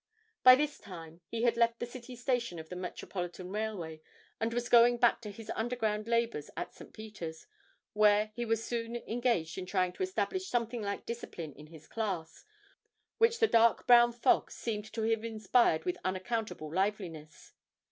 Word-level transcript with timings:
By 0.41 0.55
this 0.55 0.79
time 0.79 1.21
he 1.27 1.43
had 1.43 1.55
left 1.57 1.77
the 1.79 1.85
City 1.85 2.15
station 2.15 2.57
of 2.57 2.69
the 2.69 2.75
Metropolitan 2.75 3.51
Railway, 3.51 4.01
and 4.39 4.51
was 4.51 4.67
going 4.67 4.97
back 4.97 5.21
to 5.21 5.29
his 5.29 5.51
underground 5.55 6.07
labours 6.07 6.49
at 6.57 6.73
St. 6.73 6.91
Peter's, 6.91 7.45
where 7.93 8.31
he 8.33 8.43
was 8.43 8.63
soon 8.63 8.95
engaged 8.95 9.59
in 9.59 9.67
trying 9.67 9.93
to 9.93 10.01
establish 10.01 10.47
something 10.47 10.81
like 10.81 11.05
discipline 11.05 11.53
in 11.53 11.67
his 11.67 11.85
class, 11.85 12.45
which 13.19 13.37
the 13.37 13.45
dark 13.47 13.85
brown 13.85 14.11
fog 14.11 14.49
seemed 14.49 14.91
to 14.91 15.03
have 15.03 15.23
inspired 15.23 15.85
with 15.85 15.99
unaccountable 16.03 16.73
liveliness. 16.73 17.53